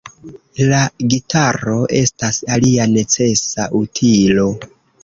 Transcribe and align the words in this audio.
La 0.71 0.79
gitaro 1.13 1.75
estas 2.01 2.43
alia 2.57 2.89
necesa 2.99 3.71
utilo. 3.85 4.53